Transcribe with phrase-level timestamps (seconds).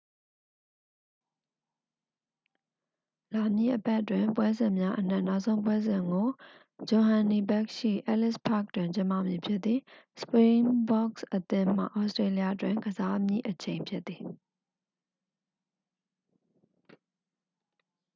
[3.33, 6.27] လာမည့်အပတ်တွင် ပွဲစဉ်များအနက် နောက်ဆုံးပွဲစဉ်ကို
[6.91, 9.79] johannesburg ရှိ ellis park တွင် ကျင်းပမည်ဖြစ်သည်
[10.21, 14.21] springboks အသင်းမှ ဩစတေးလျတွင် ကစားမည့်အချိန် ဖြစ်သည်